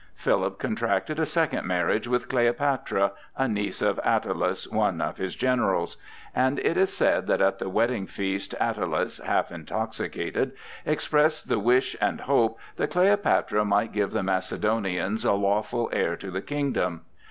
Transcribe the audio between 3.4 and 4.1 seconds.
niece of